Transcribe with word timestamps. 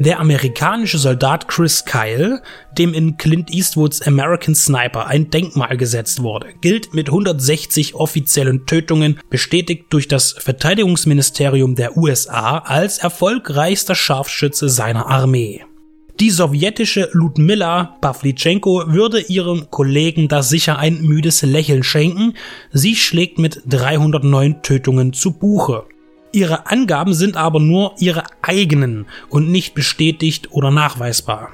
Der 0.00 0.18
amerikanische 0.18 0.96
Soldat 0.96 1.46
Chris 1.46 1.84
Kyle, 1.84 2.40
dem 2.72 2.94
in 2.94 3.18
Clint 3.18 3.52
Eastwoods 3.52 4.00
American 4.00 4.54
Sniper 4.54 5.06
ein 5.06 5.28
Denkmal 5.28 5.76
gesetzt 5.76 6.22
wurde, 6.22 6.54
gilt 6.62 6.94
mit 6.94 7.08
160 7.08 7.96
offiziellen 7.96 8.64
Tötungen, 8.64 9.20
bestätigt 9.28 9.84
durch 9.90 10.08
das 10.08 10.32
Verteidigungsministerium 10.38 11.74
der 11.74 11.98
USA, 11.98 12.56
als 12.60 12.96
erfolgreichster 12.96 13.94
Scharfschütze 13.94 14.70
seiner 14.70 15.06
Armee. 15.06 15.66
Die 16.18 16.30
sowjetische 16.30 17.10
Ludmilla 17.12 17.98
Pavlichenko 18.00 18.84
würde 18.86 19.20
ihrem 19.20 19.70
Kollegen 19.70 20.28
da 20.28 20.42
sicher 20.42 20.78
ein 20.78 21.02
müdes 21.02 21.42
Lächeln 21.42 21.82
schenken. 21.82 22.32
Sie 22.72 22.96
schlägt 22.96 23.38
mit 23.38 23.60
309 23.66 24.62
Tötungen 24.62 25.12
zu 25.12 25.32
Buche. 25.32 25.84
Ihre 26.32 26.66
Angaben 26.66 27.12
sind 27.12 27.36
aber 27.36 27.58
nur 27.58 27.94
ihre 27.98 28.22
eigenen 28.42 29.06
und 29.28 29.50
nicht 29.50 29.74
bestätigt 29.74 30.48
oder 30.52 30.70
nachweisbar. 30.70 31.50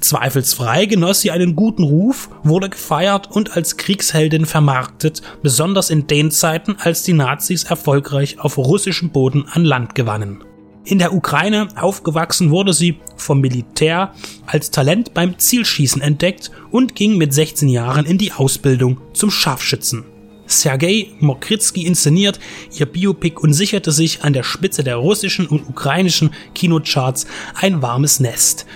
Zweifelsfrei 0.00 0.86
genoss 0.86 1.20
sie 1.20 1.30
einen 1.30 1.54
guten 1.54 1.84
Ruf, 1.84 2.28
wurde 2.42 2.68
gefeiert 2.68 3.30
und 3.30 3.56
als 3.56 3.76
Kriegsheldin 3.76 4.44
vermarktet, 4.44 5.22
besonders 5.42 5.90
in 5.90 6.08
den 6.08 6.32
Zeiten, 6.32 6.76
als 6.80 7.04
die 7.04 7.12
Nazis 7.12 7.62
erfolgreich 7.62 8.40
auf 8.40 8.58
russischem 8.58 9.10
Boden 9.10 9.46
an 9.48 9.64
Land 9.64 9.94
gewannen. 9.94 10.42
In 10.84 10.98
der 10.98 11.12
Ukraine 11.12 11.68
aufgewachsen 11.76 12.50
wurde 12.50 12.72
sie 12.72 12.98
vom 13.16 13.40
Militär 13.40 14.14
als 14.46 14.70
Talent 14.70 15.14
beim 15.14 15.38
Zielschießen 15.38 16.00
entdeckt 16.00 16.50
und 16.70 16.94
ging 16.94 17.18
mit 17.18 17.34
16 17.34 17.68
Jahren 17.68 18.06
in 18.06 18.18
die 18.18 18.32
Ausbildung 18.32 18.98
zum 19.12 19.30
Scharfschützen. 19.30 20.06
Sergei 20.48 21.08
Mokritsky 21.20 21.86
inszeniert 21.86 22.40
ihr 22.76 22.86
Biopic 22.86 23.38
und 23.40 23.52
sicherte 23.52 23.92
sich 23.92 24.24
an 24.24 24.32
der 24.32 24.42
Spitze 24.42 24.82
der 24.82 24.96
russischen 24.96 25.46
und 25.46 25.68
ukrainischen 25.68 26.30
Kinocharts 26.54 27.26
ein 27.54 27.82
warmes 27.82 28.18
Nest. 28.18 28.66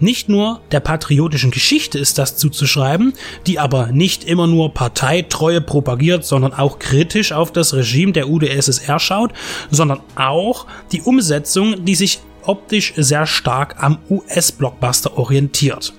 Nicht 0.00 0.28
nur 0.28 0.60
der 0.70 0.80
patriotischen 0.80 1.50
Geschichte 1.50 1.98
ist 1.98 2.18
das 2.18 2.36
zuzuschreiben, 2.36 3.14
die 3.46 3.58
aber 3.58 3.88
nicht 3.88 4.24
immer 4.24 4.46
nur 4.46 4.72
Parteitreue 4.72 5.60
propagiert, 5.60 6.24
sondern 6.24 6.54
auch 6.54 6.78
kritisch 6.78 7.32
auf 7.32 7.52
das 7.52 7.74
Regime 7.74 8.12
der 8.12 8.28
UdSSR 8.28 9.00
schaut, 9.00 9.32
sondern 9.70 10.00
auch 10.14 10.66
die 10.92 11.02
Umsetzung, 11.02 11.84
die 11.84 11.96
sich 11.96 12.20
optisch 12.42 12.94
sehr 12.96 13.26
stark 13.26 13.82
am 13.82 13.98
US-Blockbuster 14.08 15.18
orientiert. 15.18 15.92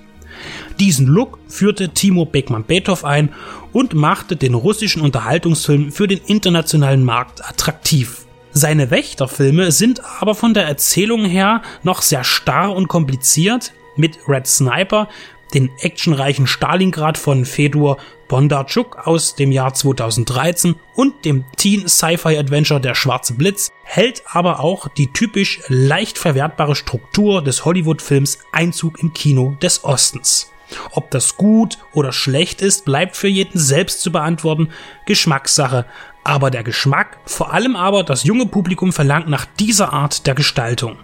Diesen 0.80 1.06
Look 1.06 1.38
führte 1.46 1.90
Timo 1.90 2.24
Beckmann-Betow 2.24 3.04
ein 3.04 3.34
und 3.70 3.92
machte 3.92 4.34
den 4.34 4.54
russischen 4.54 5.02
Unterhaltungsfilm 5.02 5.92
für 5.92 6.08
den 6.08 6.20
internationalen 6.26 7.04
Markt 7.04 7.46
attraktiv. 7.46 8.24
Seine 8.52 8.90
Wächterfilme 8.90 9.72
sind 9.72 10.00
aber 10.20 10.34
von 10.34 10.54
der 10.54 10.64
Erzählung 10.64 11.26
her 11.26 11.60
noch 11.82 12.00
sehr 12.00 12.24
starr 12.24 12.74
und 12.74 12.88
kompliziert, 12.88 13.72
mit 13.96 14.18
Red 14.26 14.46
Sniper, 14.46 15.08
den 15.52 15.68
actionreichen 15.80 16.46
Stalingrad 16.46 17.18
von 17.18 17.44
Fedor 17.44 17.98
Bondarchuk 18.28 19.06
aus 19.06 19.34
dem 19.34 19.52
Jahr 19.52 19.74
2013 19.74 20.76
und 20.94 21.26
dem 21.26 21.44
Teen 21.58 21.88
Sci-Fi 21.88 22.38
Adventure 22.38 22.80
Der 22.80 22.94
Schwarze 22.94 23.34
Blitz 23.34 23.70
hält 23.82 24.22
aber 24.32 24.60
auch 24.60 24.88
die 24.88 25.12
typisch 25.12 25.60
leicht 25.68 26.16
verwertbare 26.16 26.74
Struktur 26.74 27.42
des 27.42 27.66
Hollywood-Films 27.66 28.38
Einzug 28.52 29.02
im 29.02 29.12
Kino 29.12 29.56
des 29.60 29.84
Ostens. 29.84 30.50
Ob 30.92 31.10
das 31.10 31.36
gut 31.36 31.78
oder 31.92 32.12
schlecht 32.12 32.62
ist, 32.62 32.84
bleibt 32.84 33.16
für 33.16 33.28
jeden 33.28 33.58
selbst 33.58 34.02
zu 34.02 34.12
beantworten, 34.12 34.68
Geschmackssache. 35.06 35.86
Aber 36.22 36.50
der 36.50 36.62
Geschmack, 36.62 37.18
vor 37.24 37.52
allem 37.52 37.76
aber 37.76 38.04
das 38.04 38.24
junge 38.24 38.46
Publikum 38.46 38.92
verlangt 38.92 39.28
nach 39.28 39.46
dieser 39.58 39.92
Art 39.92 40.26
der 40.26 40.34
Gestaltung. 40.34 40.98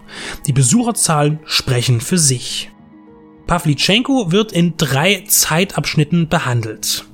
Die 0.46 0.52
Besucherzahlen 0.52 1.40
sprechen 1.44 2.00
für 2.00 2.18
sich. 2.18 2.70
Pavlichenko 3.46 4.32
wird 4.32 4.52
in 4.52 4.76
drei 4.76 5.24
Zeitabschnitten 5.26 6.28
behandelt. 6.28 7.06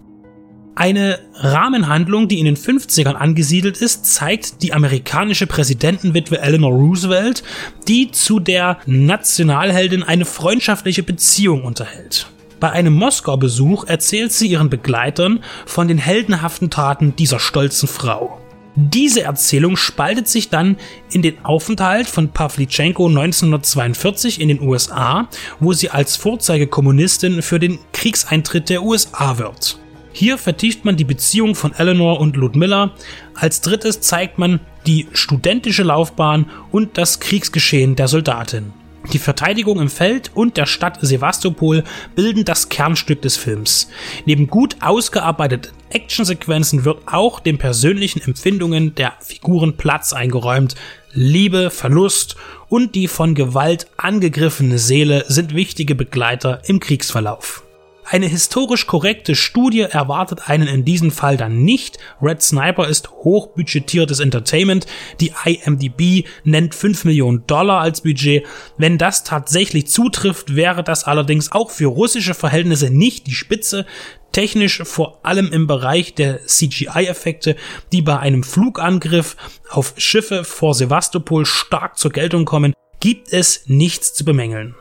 Eine 0.75 1.19
Rahmenhandlung, 1.34 2.29
die 2.29 2.39
in 2.39 2.47
den 2.47 2.57
50ern 2.57 3.13
angesiedelt 3.13 3.77
ist, 3.77 4.07
zeigt 4.07 4.63
die 4.63 4.73
amerikanische 4.73 5.47
Präsidentenwitwe 5.47 6.41
Eleanor 6.41 6.73
Roosevelt, 6.73 7.43
die 7.89 8.11
zu 8.11 8.41
der 8.41 8.79
Nationalheldin 8.87 10.03
eine 10.03 10.25
freundschaftliche 10.25 11.03
Beziehung 11.03 11.65
unterhält. 11.65 12.31
Bei 12.62 12.71
einem 12.71 12.93
Moskau-Besuch 12.93 13.87
erzählt 13.89 14.31
sie 14.31 14.47
ihren 14.47 14.71
Begleitern 14.71 15.43
von 15.67 15.89
den 15.89 15.99
heldenhaften 15.99 16.71
Taten 16.71 17.17
dieser 17.17 17.41
stolzen 17.41 17.89
Frau. 17.89 18.39
Diese 18.77 19.23
Erzählung 19.23 19.77
spaltet 19.77 20.28
sich 20.28 20.49
dann 20.49 20.77
in 21.11 21.22
den 21.22 21.45
Aufenthalt 21.45 22.06
von 22.06 22.28
Pavlichenko 22.28 23.09
1942 23.09 24.41
in 24.41 24.47
den 24.47 24.61
USA, 24.61 25.28
wo 25.59 25.72
sie 25.72 25.91
als 25.91 26.17
Vorzeigekommunistin 26.17 27.43
für 27.43 27.59
den 27.59 27.81
Kriegseintritt 27.93 28.69
der 28.69 28.84
USA 28.84 29.39
wird. 29.39 29.81
Hier 30.12 30.39
vertieft 30.39 30.84
man 30.84 30.97
die 30.97 31.03
Beziehung 31.03 31.56
von 31.56 31.72
Eleanor 31.75 32.21
und 32.21 32.37
Ludmilla. 32.37 32.93
Als 33.34 33.61
drittes 33.61 34.03
zeigt 34.03 34.39
man 34.39 34.61
die 34.87 35.09
studentische 35.15 35.83
Laufbahn 35.83 36.49
und 36.71 36.97
das 36.97 37.19
Kriegsgeschehen 37.19 37.97
der 37.97 38.06
Soldatin. 38.06 38.72
Die 39.11 39.19
Verteidigung 39.19 39.81
im 39.81 39.89
Feld 39.89 40.31
und 40.35 40.57
der 40.57 40.67
Stadt 40.67 40.99
Sevastopol 41.01 41.85
bilden 42.15 42.45
das 42.45 42.69
Kernstück 42.69 43.21
des 43.23 43.37
Films. 43.37 43.89
Neben 44.25 44.47
gut 44.47 44.77
ausgearbeiteten 44.81 45.73
Actionsequenzen 45.91 46.85
wird 46.85 47.03
auch 47.07 47.41
den 47.41 47.59
persönlichen 47.59 48.23
Empfindungen 48.23 48.95
der 48.95 49.13
Figuren 49.21 49.77
Platz 49.77 50.13
eingeräumt. 50.13 50.75
Liebe, 51.13 51.71
Verlust 51.71 52.37
und 52.69 52.95
die 52.95 53.09
von 53.09 53.35
Gewalt 53.35 53.87
angegriffene 53.99 54.79
Seele 54.79 55.25
sind 55.29 55.55
wichtige 55.55 55.95
Begleiter 55.95 56.63
im 56.67 56.81
Kriegsverlauf. 56.81 57.62
Eine 58.05 58.27
historisch 58.27 58.87
korrekte 58.87 59.35
Studie 59.35 59.83
erwartet 59.83 60.51
einen 60.51 60.69
in 60.69 60.85
diesem 60.85 61.11
Fall 61.11 61.37
dann 61.37 61.63
nicht. 61.63 61.99
Red 62.21 62.43
Sniper 62.43 62.89
ist 62.89 63.11
hochbudgetiertes 63.11 64.21
Entertainment. 64.21 64.87
Die 65.21 65.33
IMDb 65.45 66.27
nennt 66.45 66.75
5 66.75 67.05
Millionen 67.05 67.47
Dollar 67.47 67.81
als 67.81 68.03
Budget. 68.03 68.45
Wenn 68.77 68.99
das 68.99 69.25
tatsächlich 69.25 69.87
zutrifft, 69.87 70.57
wäre 70.57 70.83
das 70.83 71.05
allerdings 71.05 71.53
auch 71.53 71.71
für 71.71 71.87
russische 71.87 72.35
Verhältnisse 72.35 72.91
nicht 72.91 73.27
die 73.27 73.35
Spitze. 73.35 73.87
Technisch 74.33 74.83
vor 74.84 75.21
allem 75.25 75.53
im 75.53 75.67
Bereich 75.67 76.15
der 76.15 76.45
CGI-Effekte, 76.47 77.57
die 77.93 78.03
bei 78.03 78.19
einem 78.19 78.43
Flugangriff 78.43 79.37
auf 79.71 79.95
Schiffe 79.97 80.45
vor 80.45 80.75
Sevastopol 80.75 81.47
stark 81.47 81.99
zur 81.99 82.11
Geltung 82.11 82.47
kommen, 82.47 82.75
gibt 83.01 83.33
es 83.33 83.65
nichts 83.67 84.15
zu 84.15 84.25
bemängeln. 84.25 84.75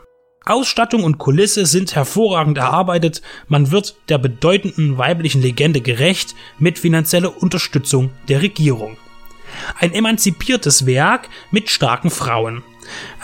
Ausstattung 0.44 1.04
und 1.04 1.18
Kulisse 1.18 1.66
sind 1.66 1.94
hervorragend 1.94 2.58
erarbeitet, 2.58 3.22
man 3.48 3.70
wird 3.70 3.94
der 4.08 4.18
bedeutenden 4.18 4.98
weiblichen 4.98 5.40
Legende 5.40 5.80
gerecht 5.80 6.34
mit 6.58 6.78
finanzieller 6.78 7.40
Unterstützung 7.40 8.10
der 8.28 8.42
Regierung. 8.42 8.96
Ein 9.78 9.92
emanzipiertes 9.92 10.86
Werk 10.86 11.28
mit 11.50 11.70
starken 11.70 12.10
Frauen. 12.10 12.62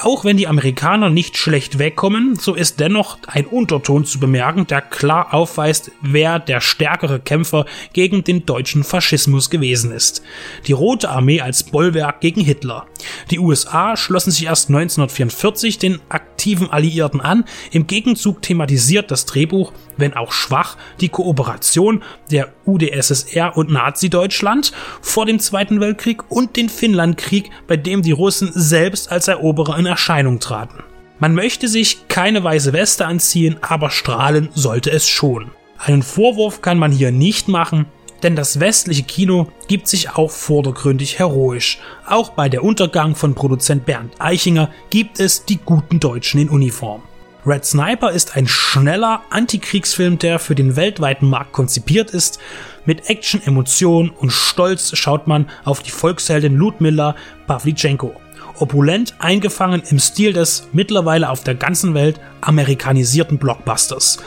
Auch 0.01 0.25
wenn 0.25 0.37
die 0.37 0.47
Amerikaner 0.47 1.11
nicht 1.11 1.37
schlecht 1.37 1.79
wegkommen, 1.79 2.37
so 2.37 2.55
ist 2.55 2.79
dennoch 2.79 3.19
ein 3.27 3.47
Unterton 3.47 4.05
zu 4.05 4.21
bemerken, 4.21 4.67
der 4.67 4.81
klar 4.81 5.35
aufweist, 5.35 5.91
wer 6.01 6.39
der 6.39 6.61
stärkere 6.61 7.19
Kämpfer 7.19 7.67
gegen 7.93 8.23
den 8.23 8.47
deutschen 8.47 8.85
Faschismus 8.85 9.51
gewesen 9.51 9.91
ist. 9.91 10.23
Die 10.67 10.73
Rote 10.73 11.09
Armee 11.09 11.41
als 11.41 11.65
Bollwerk 11.65 12.21
gegen 12.21 12.41
Hitler. 12.41 12.87
Die 13.31 13.39
USA 13.39 13.97
schlossen 13.97 14.31
sich 14.31 14.47
erst 14.47 14.69
1944 14.69 15.79
den 15.79 16.01
aktiven 16.09 16.71
Alliierten 16.71 17.21
an. 17.21 17.45
Im 17.71 17.87
Gegenzug 17.87 18.43
thematisiert 18.43 19.11
das 19.11 19.27
Drehbuch, 19.27 19.73
wenn 19.97 20.15
auch 20.15 20.33
schwach, 20.33 20.77
die 21.01 21.09
Kooperation 21.09 22.03
der 22.31 22.53
UdSSR 22.67 23.57
und 23.57 23.71
Nazi-Deutschland 23.71 24.73
vor 25.01 25.27
dem 25.27 25.39
Zweiten 25.39 25.81
Weltkrieg 25.81 26.31
und 26.31 26.57
den 26.57 26.69
Finnlandkrieg, 26.69 27.51
bei 27.67 27.77
dem 27.77 28.03
die 28.03 28.13
Russen 28.13 28.51
selbst 28.55 29.11
als 29.11 29.29
Eroberer 29.29 29.79
in 29.79 29.87
Erscheinung 29.87 30.41
traten. 30.41 30.83
Man 31.21 31.35
möchte 31.35 31.67
sich 31.67 32.07
keine 32.07 32.45
weiße 32.45 32.73
Weste 32.73 33.07
anziehen, 33.07 33.57
aber 33.61 33.91
strahlen 33.91 34.51
sollte 34.55 34.91
es 34.91 35.09
schon. 35.09 35.51
Einen 35.77 36.03
Vorwurf 36.03 36.63
kann 36.63 36.79
man 36.79 36.93
hier 36.93 37.11
nicht 37.11 37.49
machen, 37.49 37.87
denn 38.23 38.37
das 38.37 38.61
westliche 38.61 39.03
Kino 39.03 39.49
gibt 39.69 39.89
sich 39.89 40.11
auch 40.11 40.31
vordergründig 40.31 41.19
heroisch. 41.19 41.79
Auch 42.07 42.31
bei 42.31 42.49
der 42.49 42.65
Untergang 42.65 43.15
von 43.15 43.35
Produzent 43.35 43.87
Bernd 43.87 44.15
Eichinger 44.19 44.71
gibt 44.91 45.21
es 45.21 45.45
die 45.45 45.59
guten 45.59 46.01
Deutschen 46.01 46.41
in 46.41 46.49
Uniform. 46.49 47.03
Red 47.47 47.65
Sniper 47.65 48.11
ist 48.11 48.37
ein 48.37 48.47
schneller 48.47 49.23
Antikriegsfilm, 49.31 50.19
der 50.19 50.39
für 50.39 50.55
den 50.55 50.77
weltweiten 50.77 51.31
Markt 51.31 51.53
konzipiert 51.53 52.11
ist. 52.11 52.39
Mit 52.85 53.09
Action, 53.09 53.41
Emotion 53.43 54.11
und 54.11 54.31
Stolz 54.31 54.97
schaut 54.97 55.27
man 55.27 55.49
auf 55.65 55.83
die 55.83 55.91
Volksheldin 55.91 56.57
Ludmilla 56.57 57.15
Pavlichenko. 57.47 58.15
Opulent 58.59 59.15
eingefangen 59.21 59.83
im 59.89 59.99
Stil 59.99 60.33
des 60.33 60.69
mittlerweile 60.73 61.31
auf 61.31 61.45
der 61.45 61.55
ganzen 61.55 61.95
Welt 61.95 62.21
amerikanisierten 62.41 63.39
Blockbusters. 63.39 64.19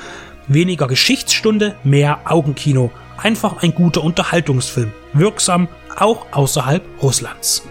Weniger 0.47 0.87
Geschichtsstunde, 0.87 1.75
mehr 1.83 2.21
Augenkino. 2.25 2.91
Einfach 3.21 3.61
ein 3.61 3.75
guter 3.75 4.03
Unterhaltungsfilm. 4.03 4.91
Wirksam 5.13 5.67
auch 5.95 6.25
außerhalb 6.31 6.83
Russlands. 7.01 7.63